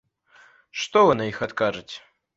Што 0.83 1.03
вы 1.09 1.13
на 1.19 1.29
іх 1.33 1.37
адкажыце? 1.49 1.99